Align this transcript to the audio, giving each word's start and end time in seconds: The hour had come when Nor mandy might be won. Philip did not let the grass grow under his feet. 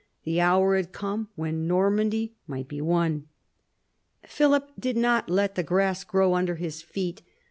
The 0.23 0.41
hour 0.41 0.75
had 0.77 0.93
come 0.93 1.29
when 1.35 1.67
Nor 1.67 1.91
mandy 1.91 2.33
might 2.47 2.67
be 2.67 2.81
won. 2.81 3.27
Philip 4.25 4.71
did 4.79 4.97
not 4.97 5.29
let 5.29 5.53
the 5.53 5.61
grass 5.61 6.03
grow 6.03 6.33
under 6.33 6.55
his 6.55 6.81
feet. 6.81 7.21